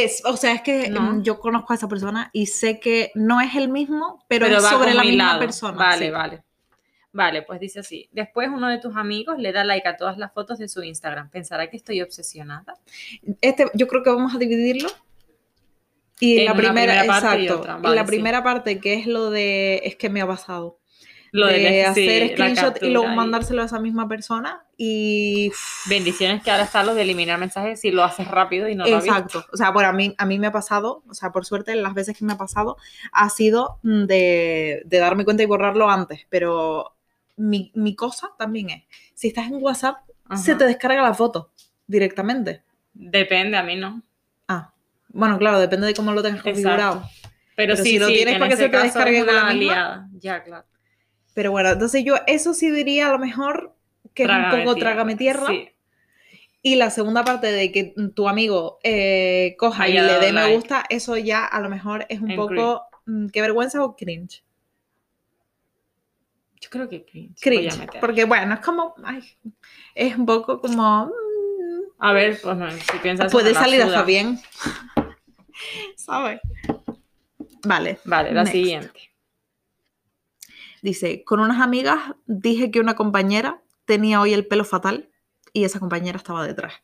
Es, 0.03 0.21
o 0.25 0.35
sea, 0.35 0.51
es 0.53 0.61
que 0.61 0.89
No. 0.89 0.99
mm, 1.01 1.23
yo 1.23 1.39
conozco 1.39 1.71
a 1.71 1.77
esa 1.77 1.87
persona 1.87 2.29
y 2.33 2.47
sé 2.47 2.79
que 2.81 3.11
no 3.15 3.39
es 3.39 3.55
el 3.55 3.69
mismo, 3.69 4.25
pero, 4.27 4.45
Pero 4.45 4.57
es 4.57 4.63
sobre 4.65 4.93
la 4.93 5.03
misma 5.03 5.39
persona. 5.39 5.77
Vale, 5.77 6.05
sí. 6.07 6.11
vale. 6.11 6.43
Vale, 7.13 7.43
pues 7.43 7.61
dice 7.61 7.79
así. 7.79 8.09
Después 8.11 8.49
uno 8.49 8.67
de 8.67 8.77
tus 8.77 8.97
amigos 8.97 9.37
le 9.39 9.53
da 9.53 9.63
like 9.63 9.87
a 9.87 9.95
todas 9.95 10.17
las 10.17 10.33
fotos 10.33 10.57
de 10.59 10.67
su 10.67 10.83
Instagram. 10.83 11.29
¿Pensará 11.29 11.69
que 11.69 11.77
estoy 11.77 12.01
obsesionada? 12.01 12.75
Este, 13.39 13.67
yo 13.73 13.87
creo 13.87 14.03
que 14.03 14.09
vamos 14.09 14.35
a 14.35 14.37
dividirlo. 14.37 14.89
Y 16.19 16.39
En 16.39 16.45
la 16.45 16.55
primera, 16.55 16.93
primera 16.93 17.05
parte 17.05 17.39
y 17.39 17.43
exacto. 17.43 17.61
otra, 17.61 17.77
vale, 17.77 17.95
la 17.95 18.01
sí. 18.01 18.07
primera 18.07 18.43
parte, 18.43 18.79
que 18.81 18.95
es 18.95 19.07
lo 19.07 19.29
de, 19.29 19.81
es 19.85 19.95
que 19.95 20.09
me 20.09 20.21
ha 20.21 20.27
pasado. 20.27 20.77
Lo 21.35 21.47
de, 21.47 21.59
de, 21.59 21.85
hacer 21.85 22.27
sí, 22.27 22.33
screenshot 22.33 22.81
y 22.81 22.89
luego 22.91 23.07
mandárselo 23.09 23.61
a 23.61 23.65
esa 23.65 23.79
misma 23.79 24.07
persona. 24.07 24.63
Y. 24.77 25.51
Bendiciones 25.87 26.41
que 26.43 26.51
ahora 26.51 26.63
está 26.63 26.83
lo 26.83 26.95
de 26.95 27.01
eliminar 27.01 27.39
mensajes 27.39 27.81
si 27.81 27.91
lo 27.91 28.03
haces 28.03 28.27
rápido 28.27 28.69
y 28.69 28.75
no 28.75 28.85
lo 28.85 28.95
has 28.95 29.03
visto. 29.03 29.19
Exacto. 29.19 29.45
O 29.51 29.57
sea, 29.57 29.71
bueno, 29.71 29.89
a 29.89 29.93
mí, 29.93 30.15
a 30.17 30.25
mí 30.25 30.39
me 30.39 30.47
ha 30.47 30.51
pasado, 30.51 31.03
o 31.09 31.13
sea, 31.13 31.31
por 31.31 31.45
suerte, 31.45 31.75
las 31.75 31.93
veces 31.93 32.17
que 32.17 32.23
me 32.23 32.33
ha 32.33 32.37
pasado 32.37 32.77
ha 33.11 33.29
sido 33.29 33.79
mm, 33.83 34.05
de, 34.05 34.81
de 34.85 34.97
darme 34.99 35.25
cuenta 35.25 35.43
y 35.43 35.45
borrarlo 35.45 35.89
antes. 35.89 36.25
Pero 36.29 36.95
mi, 37.35 37.71
mi 37.75 37.95
cosa 37.95 38.31
también 38.37 38.69
es: 38.69 38.83
si 39.13 39.27
estás 39.27 39.47
en 39.47 39.61
WhatsApp, 39.61 39.97
se 40.35 40.55
te 40.55 40.65
descarga 40.65 41.01
la 41.01 41.13
foto 41.13 41.51
directamente. 41.85 42.63
Depende, 42.93 43.57
a 43.57 43.63
mí 43.63 43.75
no. 43.75 44.01
Ah, 44.47 44.71
bueno, 45.09 45.37
claro, 45.37 45.59
depende 45.59 45.87
de 45.87 45.93
cómo 45.93 46.13
lo 46.13 46.21
tengas 46.23 46.39
Exacto. 46.45 46.51
configurado. 46.61 47.09
Pero, 47.57 47.73
Pero 47.73 47.83
sí, 47.83 47.91
si 47.91 47.99
lo 47.99 48.07
sí, 48.07 48.13
tienes 48.15 48.33
en 48.35 48.39
para 48.39 48.49
que 48.51 48.57
se 48.57 48.69
te 48.69 48.77
descargue 48.77 49.19
es 49.19 49.25
con 49.25 49.35
la 49.35 49.43
misma. 49.45 49.49
aliada. 49.51 50.09
Ya, 50.19 50.43
claro. 50.43 50.65
Pero 51.35 51.51
bueno, 51.51 51.69
entonces 51.69 52.03
yo 52.03 52.15
eso 52.25 52.55
sí 52.55 52.71
diría 52.71 53.09
a 53.09 53.11
lo 53.11 53.19
mejor 53.19 53.75
que 54.15 54.23
es 54.23 54.29
un 54.29 54.35
Trágame 54.35 54.63
poco 54.63 54.73
tierra. 54.75 54.89
trágame 54.91 55.15
tierra. 55.15 55.47
Sí. 55.49 55.69
Y 56.63 56.75
la 56.77 56.89
segunda 56.89 57.23
parte 57.23 57.51
de 57.51 57.71
que 57.71 57.93
tu 58.15 58.27
amigo 58.27 58.79
eh, 58.83 59.55
coja 59.59 59.87
y 59.87 59.93
le 59.93 60.01
dé 60.01 60.27
me 60.33 60.41
like. 60.41 60.55
gusta, 60.55 60.83
eso 60.89 61.15
ya 61.17 61.45
a 61.45 61.59
lo 61.61 61.69
mejor 61.69 62.07
es 62.09 62.21
un 62.21 62.31
En 62.31 62.37
poco 62.37 62.81
mm, 63.05 63.27
qué 63.27 63.41
vergüenza 63.41 63.83
o 63.83 63.95
cringe. 63.95 64.43
Yo 66.59 66.69
creo 66.71 66.89
que 66.89 67.05
cringe. 67.05 67.39
Cringe. 67.39 67.87
Porque 67.99 68.25
bueno, 68.25 68.55
es 68.55 68.61
como, 68.61 68.95
ay, 69.03 69.21
es 69.93 70.17
un 70.17 70.25
poco 70.25 70.59
como, 70.59 71.11
A 71.99 72.13
ver, 72.13 72.39
pues 72.41 72.57
no, 72.57 72.71
si 72.71 72.97
piensas 73.03 73.31
puede 73.31 73.53
salir 73.53 73.83
hasta 73.83 74.01
bien. 74.03 74.39
¿Sabes? 75.95 76.39
Vale. 77.63 77.99
Vale, 78.05 78.31
la 78.31 78.43
Next. 78.43 78.53
siguiente. 78.53 78.99
Dice, 80.85 81.23
con 81.23 81.39
unas 81.39 81.61
amigas 81.61 81.97
dije 82.27 82.69
que 82.69 82.79
una 82.79 82.93
compañera 82.93 83.59
tenía 83.85 84.21
hoy 84.21 84.35
el 84.35 84.45
pelo 84.45 84.63
fatal 84.63 85.09
y 85.51 85.63
esa 85.63 85.79
compañera 85.79 86.17
estaba 86.17 86.45
detrás. 86.45 86.75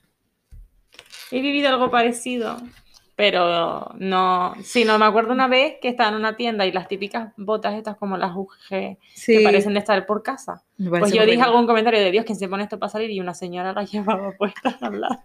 He 1.30 1.40
vivido 1.40 1.70
algo 1.70 1.92
parecido, 1.92 2.58
pero 3.16 3.92
no. 4.00 4.56
Sí, 4.64 4.86
no, 4.86 4.98
me 4.98 5.06
acuerdo 5.06 5.34
una 5.34 5.48
vez 5.48 5.76
que 5.80 5.88
estaba 5.88 6.10
en 6.10 6.16
una 6.16 6.36
tienda 6.36 6.66
y 6.66 6.72
las 6.72 6.88
típicas 6.88 7.32
botas 7.38 7.76
estas 7.76 7.96
como 7.96 8.18
las 8.18 8.36
UG 8.36 8.98
Sí, 9.14 9.38
que 9.38 9.44
parecen 9.44 9.74
de 9.74 9.80
estar 9.82 10.04
por 10.08 10.24
casa. 10.24 10.64
Pues 10.80 11.14
yo 11.14 11.24
dije 11.24 11.44
algún 11.44 11.68
comentario 11.68 12.00
de 12.00 12.10
Dios, 12.10 12.26
¿quién 12.26 12.40
se 12.40 12.50
pone 12.50 12.64
esto 12.64 12.80
para 12.80 12.92
salir? 12.92 13.12
Y 13.12 13.20
una 13.20 13.36
señora 13.36 13.72
la 13.72 13.84
llevaba 13.86 14.32
puesta 14.32 14.80
al 14.82 15.00
lado. 15.00 15.20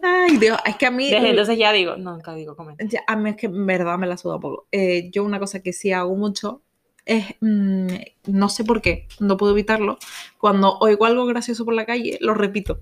Ay, 0.00 0.36
Dios, 0.36 0.60
es 0.64 0.76
que 0.76 0.86
a 0.86 0.92
mí... 0.92 1.10
Desde 1.10 1.30
entonces 1.30 1.58
ya 1.58 1.72
digo, 1.72 1.96
nunca 1.96 2.36
digo 2.36 2.54
comentarios. 2.54 3.02
A 3.04 3.16
mí 3.16 3.30
es 3.30 3.36
que 3.36 3.46
en 3.46 3.66
verdad 3.66 3.98
me 3.98 4.06
la 4.06 4.16
suda 4.16 4.38
poco. 4.38 4.68
Eh, 4.70 5.10
yo 5.10 5.24
una 5.24 5.40
cosa 5.40 5.60
que 5.60 5.72
sí 5.72 5.90
hago 5.90 6.14
mucho 6.14 6.62
es, 7.06 7.34
mm, 7.40 7.86
no 8.26 8.48
sé 8.48 8.64
por 8.64 8.80
qué, 8.80 9.06
no 9.20 9.36
puedo 9.36 9.52
evitarlo, 9.52 9.98
cuando 10.38 10.78
oigo 10.78 11.04
algo 11.04 11.26
gracioso 11.26 11.64
por 11.64 11.74
la 11.74 11.86
calle, 11.86 12.18
lo 12.20 12.34
repito. 12.34 12.80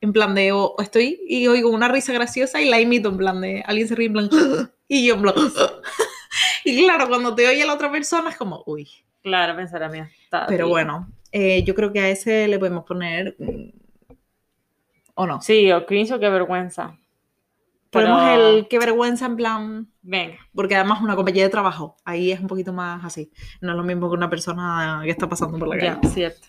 En 0.00 0.12
plan 0.12 0.34
de, 0.34 0.52
o 0.52 0.74
o 0.76 0.82
estoy 0.82 1.20
y 1.26 1.46
oigo 1.46 1.70
una 1.70 1.88
risa 1.88 2.12
graciosa 2.12 2.60
y 2.60 2.68
la 2.68 2.80
imito, 2.80 3.08
en 3.08 3.16
plan 3.16 3.40
de, 3.40 3.62
alguien 3.66 3.88
se 3.88 3.94
ríe 3.94 4.06
en 4.08 4.12
plan, 4.12 4.30
y 4.88 5.06
yo 5.06 5.14
en 5.14 5.22
plan, 5.22 5.34
y 6.64 6.84
claro, 6.84 7.08
cuando 7.08 7.34
te 7.34 7.48
oye 7.48 7.64
la 7.64 7.74
otra 7.74 7.90
persona 7.90 8.30
es 8.30 8.36
como, 8.36 8.62
uy. 8.66 8.88
Claro, 9.22 9.56
pensará 9.56 9.88
mía. 9.88 10.10
Pero 10.46 10.68
bueno, 10.68 11.08
eh, 11.32 11.64
yo 11.64 11.74
creo 11.74 11.92
que 11.92 12.00
a 12.00 12.08
ese 12.08 12.46
le 12.46 12.58
podemos 12.58 12.84
poner, 12.84 13.34
mm, 13.38 13.70
o 15.14 15.26
no. 15.26 15.40
Sí, 15.40 15.72
o 15.72 15.86
cringe 15.86 16.12
o 16.12 16.20
qué 16.20 16.28
vergüenza. 16.28 16.98
Ponemos 18.00 18.20
Pero- 18.22 18.48
el 18.50 18.68
qué 18.68 18.78
vergüenza 18.78 19.26
en 19.26 19.36
plan, 19.36 19.88
Venga, 20.02 20.36
Porque 20.54 20.76
además 20.76 21.00
una 21.02 21.16
compañía 21.16 21.42
de 21.42 21.48
trabajo, 21.50 21.96
ahí 22.04 22.30
es 22.32 22.40
un 22.40 22.46
poquito 22.46 22.72
más 22.72 23.04
así. 23.04 23.30
No 23.60 23.72
es 23.72 23.76
lo 23.76 23.82
mismo 23.82 24.08
que 24.08 24.14
una 24.16 24.30
persona 24.30 25.00
que 25.04 25.10
está 25.10 25.28
pasando 25.28 25.58
por 25.58 25.68
la 25.68 25.82
ya, 25.82 25.94
calle. 26.00 26.08
cierto. 26.14 26.46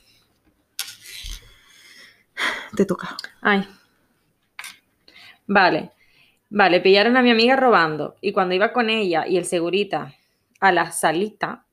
Te 2.75 2.85
toca. 2.85 3.15
Ay. 3.41 3.67
Vale. 5.47 5.91
Vale, 6.49 6.79
pillaron 6.79 7.17
a 7.17 7.21
mi 7.21 7.31
amiga 7.31 7.55
robando 7.55 8.15
y 8.21 8.31
cuando 8.31 8.55
iba 8.55 8.71
con 8.71 8.89
ella 8.89 9.25
y 9.27 9.37
el 9.37 9.45
segurita 9.45 10.13
a 10.59 10.71
la 10.71 10.91
salita, 10.91 11.65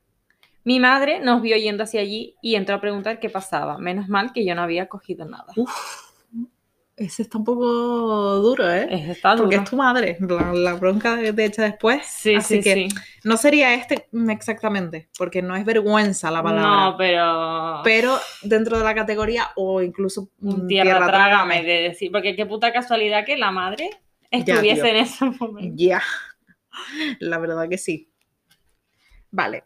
mi 0.65 0.81
madre 0.81 1.21
nos 1.21 1.43
vio 1.43 1.57
yendo 1.57 1.85
hacia 1.85 2.01
allí 2.01 2.35
y 2.43 2.55
entró 2.57 2.75
a 2.77 2.81
preguntar 2.81 3.21
qué 3.21 3.29
pasaba. 3.31 3.79
Menos 3.79 4.09
mal 4.09 4.33
que 4.33 4.45
yo 4.45 4.55
no 4.55 4.63
había 4.63 4.89
cogido 4.89 5.27
nada. 5.27 5.53
Ese 6.97 7.23
está 7.23 7.39
un 7.39 7.45
poco 7.45 7.67
duro, 8.39 8.71
¿eh? 8.71 8.87
Es- 8.89 9.09
Está 9.17 9.35
Porque 9.37 9.57
duro. 9.57 9.65
es 9.65 9.71
tu 9.71 9.77
madre, 9.77 10.17
la, 10.21 10.53
la 10.53 10.75
bronca 10.75 11.19
que 11.21 11.33
te 11.33 11.45
echa 11.47 11.63
después. 11.65 12.07
Sí, 12.07 12.37
Así 12.37 12.59
sí, 12.59 12.63
que 12.63 12.75
sí. 12.75 12.89
no 13.25 13.37
sería 13.37 13.75
este 13.75 14.07
mm, 14.13 14.31
exactamente, 14.31 15.09
porque 15.19 15.43
no 15.43 15.57
es 15.57 15.65
vergüenza 15.65 16.31
la 16.31 16.43
palabra. 16.43 16.71
No, 16.91 16.97
pero... 16.97 17.81
Pero 17.83 18.19
dentro 18.43 18.79
de 18.79 18.85
la 18.85 18.95
categoría 18.95 19.51
o 19.57 19.83
incluso 19.83 20.31
un 20.41 20.67
mm, 20.67 20.69
tierra, 20.69 21.07
trágame 21.07 21.63
de 21.65 21.81
decir, 21.89 22.13
porque 22.13 22.37
qué 22.37 22.47
puta 22.47 22.73
casualidad 22.73 23.25
que 23.25 23.37
la 23.37 23.51
madre 23.51 23.91
estuviese 24.31 24.91
en 24.91 24.97
ese 24.97 25.25
momento. 25.25 25.75
Ya, 25.77 26.01
la 27.21 27.39
verdad 27.39 27.69
que 27.69 27.79
sí. 27.79 28.09
Vale. 29.31 29.65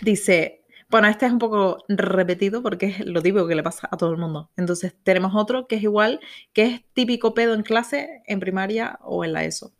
Dice, 0.00 0.62
bueno, 0.88 1.08
este 1.08 1.26
es 1.26 1.32
un 1.32 1.38
poco 1.38 1.84
repetido 1.88 2.62
porque 2.62 2.86
es 2.86 3.06
lo 3.06 3.20
típico 3.22 3.48
que 3.48 3.54
le 3.54 3.62
pasa 3.62 3.88
a 3.90 3.96
todo 3.96 4.10
el 4.10 4.18
mundo. 4.18 4.50
Entonces 4.56 4.94
tenemos 5.02 5.34
otro 5.34 5.66
que 5.66 5.76
es 5.76 5.82
igual, 5.82 6.20
que 6.52 6.62
es 6.64 6.84
típico 6.92 7.34
pedo 7.34 7.54
en 7.54 7.62
clase, 7.62 8.22
en 8.26 8.40
primaria 8.40 8.98
o 9.02 9.24
en 9.24 9.32
la 9.32 9.44
ESO. 9.44 9.72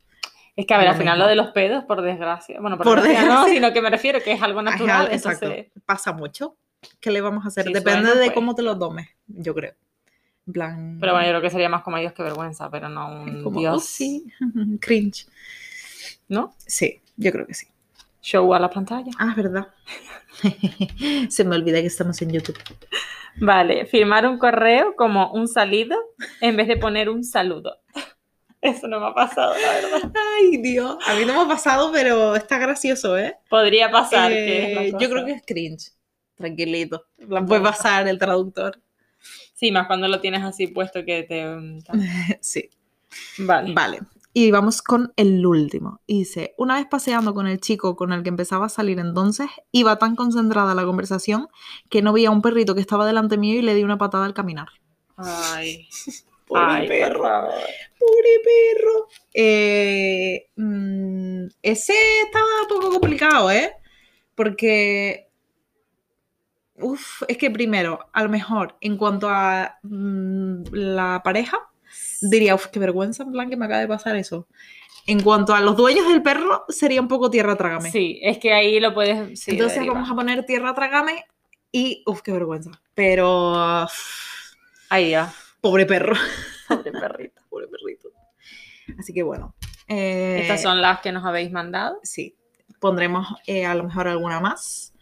Es 0.57 0.67
que 0.67 0.75
a 0.75 0.79
ver, 0.79 0.89
al 0.89 0.97
final 0.97 1.19
lo 1.19 1.27
de 1.27 1.37
los 1.37 1.49
pedos, 1.49 1.85
por 1.85 2.01
desgracia. 2.01 2.59
Bueno, 2.61 2.79
por, 2.79 2.87
Por 2.87 3.03
desgracia, 3.03 3.29
no, 3.29 3.45
sino 3.47 3.73
que 3.73 3.83
me 3.83 3.91
refiero 3.91 4.21
que 4.23 4.33
es 4.33 4.43
algo 4.43 4.63
natural. 4.63 5.07
Ajá, 5.07 5.15
exacto. 5.15 5.47
entonces, 5.47 5.73
Pasa 5.85 6.13
mucho. 6.13 6.57
¿Qué 6.99 7.11
le 7.11 7.21
vamos 7.21 7.45
a 7.45 7.49
hacer? 7.49 7.67
Depende 7.67 7.83
suena, 7.83 8.15
de 8.15 8.27
pues. 8.27 8.33
cómo 8.33 8.55
te 8.55 8.63
lo 8.63 8.79
tomes, 8.79 9.09
yo 9.27 9.55
creo. 9.55 9.75
Plan... 10.51 10.99
Pero 11.01 11.13
bueno, 11.13 11.27
yo 11.27 11.33
creo 11.33 11.43
que 11.43 11.51
sería 11.51 11.69
más 11.69 11.83
como 11.83 11.99
Dios 11.99 12.13
que 12.13 12.23
vergüenza, 12.23 12.71
pero 12.71 12.89
no 12.89 13.23
un 13.23 13.43
como, 13.43 13.61
Dios. 13.61 13.77
oh, 13.77 13.81
sí, 13.81 14.33
cringe. 14.81 15.27
¿No? 16.29 16.55
Sí, 16.59 17.03
yo 17.17 17.33
creo 17.33 17.47
que 17.47 17.55
sí. 17.55 17.67
Show 18.27 18.53
a 18.55 18.59
la 18.59 18.69
pantalla. 18.69 19.13
Ah, 19.21 19.29
es 19.31 19.37
verdad. 19.37 19.69
Se 21.31 21.45
me 21.45 21.55
olvida 21.55 21.81
que 21.81 21.87
estamos 21.87 22.21
en 22.23 22.33
YouTube. 22.33 22.59
Vale, 23.37 23.87
firmar 23.87 24.27
un 24.27 24.37
correo 24.37 24.97
como 24.97 25.31
un 25.31 25.47
salido 25.47 25.97
en 26.41 26.57
vez 26.57 26.67
de 26.67 26.77
poner 26.77 27.09
un 27.09 27.23
saludo. 27.23 27.79
Eso 28.61 28.89
no 28.89 28.99
me 28.99 29.07
ha 29.07 29.15
pasado, 29.15 29.55
la 29.55 29.73
verdad. 29.75 30.13
Ay, 30.41 30.57
Dios. 30.57 30.97
A 31.07 31.15
mí 31.15 31.25
no 31.25 31.35
me 31.35 31.43
ha 31.43 31.47
pasado, 31.47 31.93
pero 31.93 32.35
está 32.35 32.59
gracioso, 32.59 33.17
¿eh? 33.17 33.37
Podría 33.49 33.93
pasar. 33.93 34.33
que 34.33 34.71
es 34.71 34.75
la 34.75 34.83
Eh, 34.83 34.93
yo 34.99 35.09
creo 35.09 35.25
que 35.25 35.33
es 35.33 35.43
cringe. 35.47 35.93
Tranquilito. 36.35 37.07
Puede 37.47 37.61
pasar 37.61 38.09
el 38.09 38.19
traductor. 38.19 38.83
Sí, 39.55 39.71
más 39.71 39.87
cuando 39.87 40.09
lo 40.09 40.21
tienes 40.21 40.43
así 40.43 40.67
puesto 40.67 41.05
que 41.05 41.23
te... 41.23 41.47
Sí. 42.41 42.71
Vale. 43.39 43.73
Vale. 43.73 44.01
Y 44.39 44.51
vamos 44.51 44.83
con 44.83 45.15
el 45.17 45.47
último. 45.47 46.03
Y 46.07 46.19
dice, 46.19 46.55
una 46.59 46.75
vez 46.75 46.85
paseando 46.91 47.33
con 47.33 47.47
el 47.47 47.59
chico 47.59 47.97
con 47.97 48.13
el 48.13 48.23
que 48.23 48.29
empezaba 48.29 48.67
a 48.67 48.69
salir 48.69 48.99
entonces, 48.99 49.49
iba 49.73 49.99
tan 49.99 50.15
concentrada 50.15 50.75
la 50.75 50.85
conversación 50.85 51.49
que 51.89 52.03
no 52.03 52.13
veía 52.13 52.29
a 52.29 52.33
un 52.33 52.43
perrito 52.43 52.75
que 52.75 52.83
estaba 52.83 53.07
delante 53.07 53.39
mío 53.39 53.59
y 53.59 53.63
le 53.63 53.75
di 53.75 53.83
una 53.83 53.97
patada 53.97 54.27
al 54.27 54.35
caminar. 54.35 54.69
Ay. 55.17 55.89
Pobre 56.47 56.63
Ay, 56.67 56.87
perro. 56.87 57.23
Pobre 57.23 58.41
perro. 58.45 59.09
Eh, 59.33 60.51
mm, 60.55 61.47
ese 61.63 61.95
estaba 62.27 62.45
un 62.61 62.69
poco 62.69 62.91
complicado, 62.91 63.51
¿eh? 63.51 63.73
Porque. 64.35 65.31
Uf, 66.75 67.23
es 67.27 67.39
que 67.39 67.51
primero, 67.51 68.01
a 68.13 68.23
lo 68.23 68.29
mejor, 68.29 68.77
en 68.83 68.99
cuanto 68.99 69.31
a 69.31 69.79
mm, 69.83 70.65
la 70.73 71.23
pareja, 71.25 71.59
diría, 72.21 72.55
uf, 72.55 72.67
qué 72.69 72.79
vergüenza, 72.79 73.23
en 73.25 73.33
plan, 73.33 73.49
que 73.51 73.57
me 73.57 73.67
acaba 73.67 73.81
de 73.81 73.89
pasar 73.89 74.17
eso. 74.17 74.47
En 75.07 75.23
cuanto 75.23 75.55
a 75.55 75.61
los 75.61 75.77
dueños 75.77 76.09
del 76.09 76.23
perro, 76.23 76.65
sería 76.69 77.01
un 77.01 77.09
poco 77.09 77.31
tierra 77.31 77.57
trágame. 77.57 77.91
Sí, 77.93 78.19
es 78.23 78.39
que 78.39 78.53
ahí 78.53 78.81
lo 78.81 78.93
puedes... 78.93 79.39
sí, 79.41 79.53
Entonces 79.53 79.77
deriva. 79.79 79.95
vamos 79.95 80.11
a 80.11 80.15
poner 80.15 80.45
tierra 80.45 80.75
trágame 80.75 81.25
y, 81.71 82.03
uf, 82.07 82.23
qué 82.23 82.33
vergüenza. 82.33 82.71
Pero, 82.95 83.87
Ahí 84.89 85.11
ya. 85.11 85.33
pobre 85.61 85.87
perro. 85.87 86.15
perrito. 86.69 87.41
Pobre 87.51 87.69
perrito. 87.69 88.09
Así 88.99 89.13
que 89.13 89.23
bueno. 89.23 89.55
eh, 89.89 90.39
Estas 90.43 90.63
son 90.63 90.81
las 90.83 91.01
que 91.01 91.13
nos 91.13 91.25
habéis 91.25 91.51
mandado. 91.53 91.99
Sí. 92.03 92.37
Pondremos 92.81 93.27
eh, 93.47 93.65
a 93.65 93.75
lo 93.75 93.85
mejor 93.85 94.09
alguna 94.09 94.41
más 94.41 94.93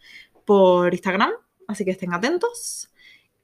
por 0.45 0.93
Instagram. 0.93 1.31
Así 1.67 1.83
que 1.83 1.91
estén 1.91 2.13
atentos. 2.13 2.89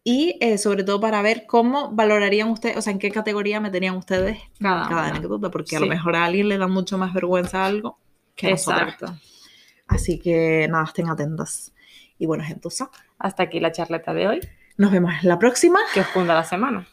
Y 0.03 0.37
eh, 0.41 0.57
sobre 0.57 0.83
todo 0.83 0.99
para 0.99 1.21
ver 1.21 1.45
cómo 1.45 1.91
valorarían 1.91 2.49
ustedes, 2.49 2.75
o 2.77 2.81
sea, 2.81 2.91
en 2.91 2.99
qué 2.99 3.11
categoría 3.11 3.59
meterían 3.59 3.95
ustedes 3.95 4.39
Cada 4.59 5.05
anécdota, 5.05 5.51
porque 5.51 5.75
a 5.75 5.79
lo 5.79 5.85
mejor 5.85 6.15
a 6.15 6.25
alguien 6.25 6.49
le 6.49 6.57
da 6.57 6.67
mucho 6.67 6.97
más 6.97 7.13
vergüenza 7.13 7.65
algo 7.65 7.99
que 8.35 8.47
a 8.47 8.51
nosotras. 8.51 8.93
Exacto. 8.93 9.19
Así 9.87 10.17
que 10.19 10.67
nada, 10.69 10.85
estén 10.85 11.09
atentas. 11.09 11.73
Y 12.17 12.25
bueno, 12.25 12.43
entonces, 12.47 12.87
Hasta 13.19 13.43
aquí 13.43 13.59
la 13.59 13.71
charleta 13.71 14.13
de 14.13 14.27
hoy. 14.27 14.39
nos 14.77 14.91
vemos 14.91 15.11
la 15.23 15.37
próxima. 15.37 15.79
Que 15.93 16.01
os 16.01 16.07
cunda 16.07 16.33
la 16.33 16.43
semana. 16.43 16.87